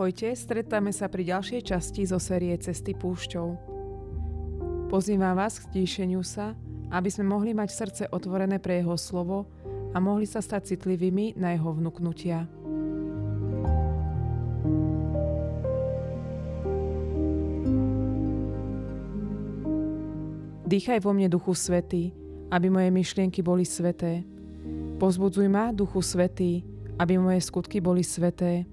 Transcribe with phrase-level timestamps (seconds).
[0.00, 3.48] Ahojte, stretáme sa pri ďalšej časti zo série Cesty púšťou.
[4.88, 6.56] Pozývam vás k stíšeniu sa,
[6.88, 9.52] aby sme mohli mať srdce otvorené pre jeho slovo
[9.92, 12.48] a mohli sa stať citlivými na jeho vnúknutia.
[20.64, 22.16] Dýchaj vo mne, Duchu Svetý,
[22.48, 24.24] aby moje myšlienky boli sveté.
[24.96, 26.64] Pozbudzuj ma, Duchu Svetý,
[26.96, 28.64] aby moje skutky boli sveté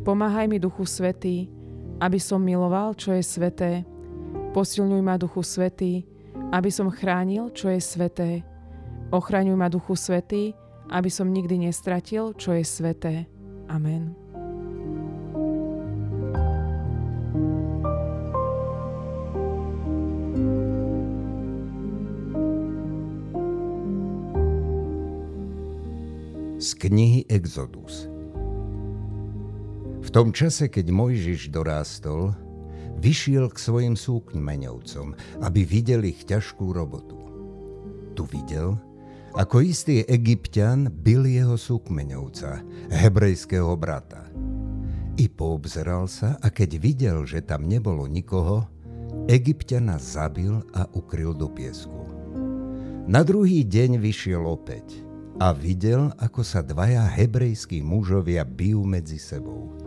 [0.00, 1.52] Pomáhaj mi, Duchu Svetý,
[2.00, 3.84] aby som miloval, čo je sveté.
[4.56, 6.08] Posilňuj ma, Duchu Svetý,
[6.50, 8.40] aby som chránil, čo je sveté.
[9.12, 10.56] Ochraňuj ma, Duchu Svetý,
[10.88, 13.28] aby som nikdy nestratil, čo je sveté.
[13.68, 14.16] Amen.
[26.60, 28.09] Z knihy Exodus
[30.10, 32.34] v tom čase, keď Mojžiš dorástol,
[32.98, 37.14] vyšiel k svojim súkmeňovcom, aby videli ich ťažkú robotu.
[38.18, 38.74] Tu videl,
[39.38, 42.58] ako istý egyptian byl jeho súkmeňovca,
[42.90, 44.26] hebrejského brata.
[45.14, 48.66] I poobzeral sa a keď videl, že tam nebolo nikoho,
[49.30, 52.02] egyptiana zabil a ukryl do piesku.
[53.06, 55.06] Na druhý deň vyšiel opäť
[55.38, 59.79] a videl, ako sa dvaja hebrejskí mužovia bijú medzi sebou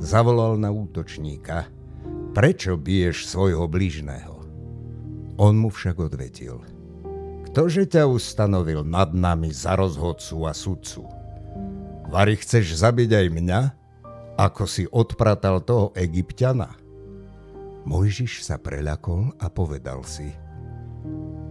[0.00, 1.68] zavolal na útočníka.
[2.30, 4.40] Prečo biješ svojho bližného?
[5.40, 6.60] On mu však odvetil.
[7.50, 11.02] Ktože ťa ustanovil nad nami za rozhodcu a sudcu?
[12.10, 13.60] Vary chceš zabiť aj mňa,
[14.38, 16.74] ako si odpratal toho egyptiana?
[17.84, 20.30] Mojžiš sa preľakol a povedal si,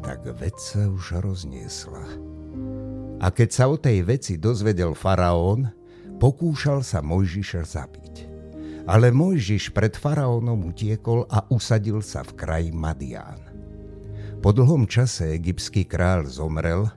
[0.05, 2.05] tak vec sa už rozniesla.
[3.19, 5.67] A keď sa o tej veci dozvedel faraón,
[6.19, 8.15] pokúšal sa Mojžiša zabiť.
[8.85, 13.39] Ale Mojžiš pred faraónom utiekol a usadil sa v kraji Madián.
[14.39, 16.87] Po dlhom čase egyptský kráľ zomrel,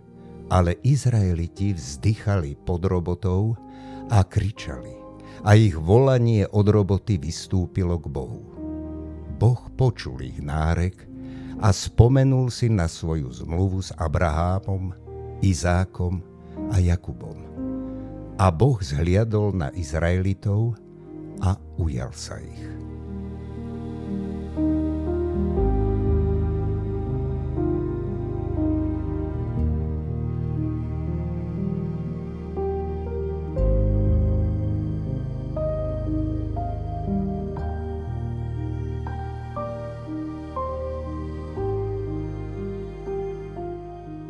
[0.52, 3.56] ale Izraeliti vzdychali pod robotou
[4.12, 4.94] a kričali
[5.42, 8.42] a ich volanie od roboty vystúpilo k Bohu.
[9.42, 11.02] Boh počul ich nárek
[11.58, 14.94] a spomenul si na svoju zmluvu s Abrahámom,
[15.42, 16.22] Izákom
[16.70, 17.51] a Jakubom.
[18.42, 20.74] A Boh zhliadol na Izraelitov
[21.46, 22.62] a ujal sa ich.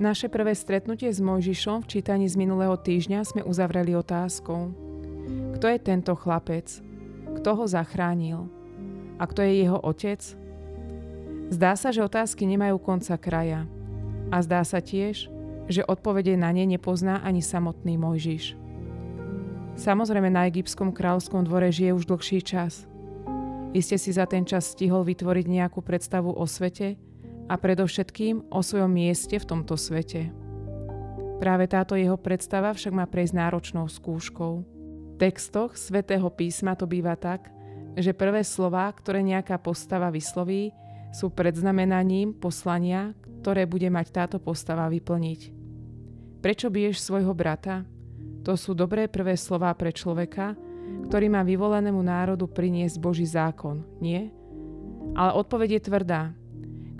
[0.02, 4.74] Naše prvé stretnutie s Mojžišom v čítaní z minulého týždňa sme uzavreli otázkou.
[5.54, 6.82] Kto je tento chlapec?
[7.38, 8.50] Kto ho zachránil?
[9.22, 10.18] A kto je jeho otec?
[11.54, 13.70] Zdá sa, že otázky nemajú konca kraja.
[14.34, 15.30] A zdá sa tiež,
[15.70, 18.58] že odpovede na ne nepozná ani samotný Mojžiš.
[19.78, 22.90] Samozrejme na egyptskom kráľskom dvore žije už dlhší čas.
[23.70, 26.98] Iste si za ten čas stihol vytvoriť nejakú predstavu o svete
[27.46, 30.30] a predovšetkým o svojom mieste v tomto svete.
[31.42, 34.72] Práve táto jeho predstava však má prejsť náročnou skúškou
[35.22, 37.46] textoch svätého písma to býva tak,
[37.94, 40.74] že prvé slová, ktoré nejaká postava vysloví,
[41.14, 45.40] sú predznamenaním poslania, ktoré bude mať táto postava vyplniť.
[46.42, 47.86] Prečo biješ svojho brata?
[48.42, 50.58] To sú dobré prvé slová pre človeka,
[51.06, 54.26] ktorý má vyvolenému národu priniesť Boží zákon, nie?
[55.14, 56.22] Ale odpoveď je tvrdá.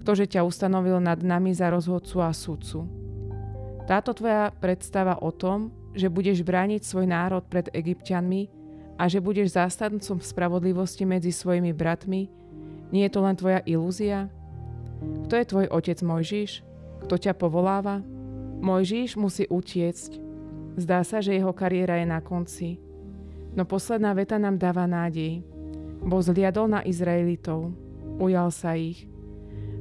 [0.03, 2.85] Ktože ťa ustanovil nad nami za rozhodcu a sudcu.
[3.87, 8.51] Táto tvoja predstava o tom, že budeš brániť svoj národ pred egyptianmi
[8.99, 12.43] a že budeš zástancom spravodlivosti medzi svojimi bratmi,
[12.93, 14.29] nie je to len tvoja ilúzia?
[15.27, 16.60] Kto je tvoj otec Mojžiš?
[17.09, 18.05] Kto ťa povoláva?
[18.60, 20.21] Mojžiš musí utiecť.
[20.77, 22.77] Zdá sa, že jeho kariéra je na konci.
[23.57, 25.41] No posledná veta nám dáva nádej.
[26.05, 27.72] Bo zliadol na Izraelitov.
[28.21, 29.09] Ujal sa ich.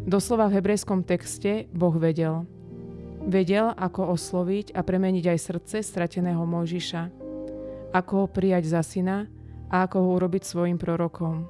[0.01, 2.43] Doslova v hebrejskom texte Boh vedel–
[3.21, 7.03] Vedel, ako osloviť a premeniť aj srdce strateného Mojžiša,
[7.93, 9.29] ako ho prijať za syna
[9.69, 11.45] a ako ho urobiť svojim prorokom.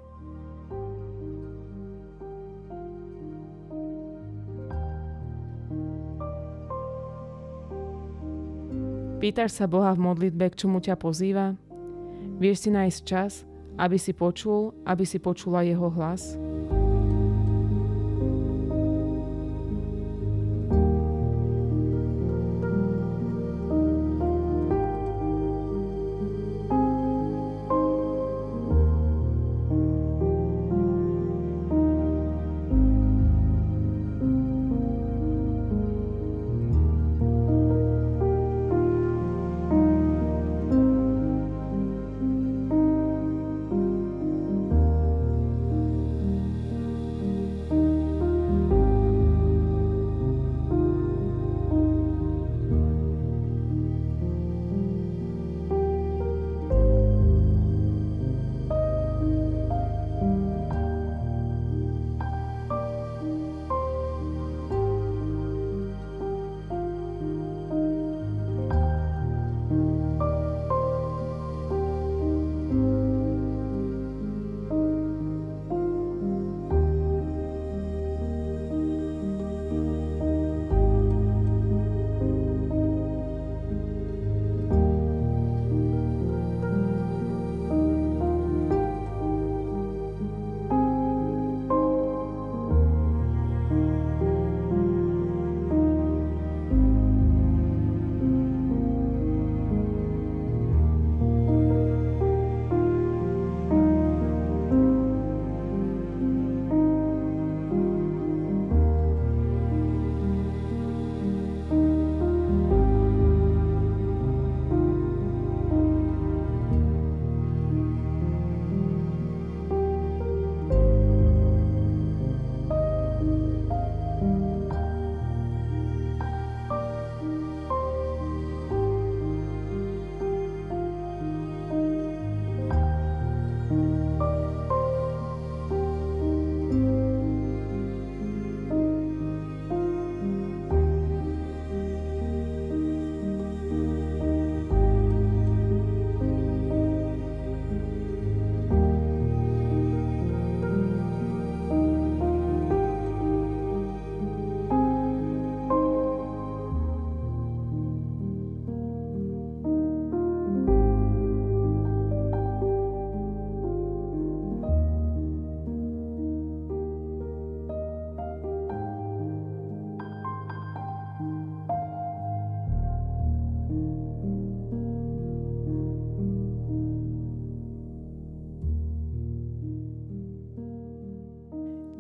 [9.24, 11.56] Pýtaš sa Boha v modlitbe, k čomu ťa pozýva?
[12.42, 13.45] Vieš si nájsť čas,
[13.80, 16.36] aby si počul, aby si počula jeho hlas?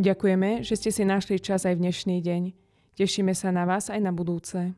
[0.01, 2.43] Ďakujeme, že ste si našli čas aj v dnešný deň.
[2.97, 4.73] Tešíme sa na vás aj na budúce.